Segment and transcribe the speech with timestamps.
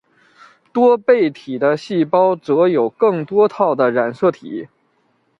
[0.73, 4.67] 多倍体的细胞则有更多套的染色体。